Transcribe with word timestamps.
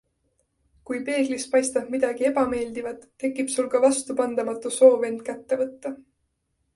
Kui 0.89 0.99
peeglist 1.09 1.49
paistab 1.55 1.91
midagi 1.95 2.25
ebameeldivat, 2.29 3.03
tekib 3.25 3.51
sul 3.57 3.67
ka 3.75 3.81
vastupandamatu 3.83 4.73
soov 4.79 5.05
end 5.11 5.23
kätte 5.29 5.61
võtta. 5.61 5.93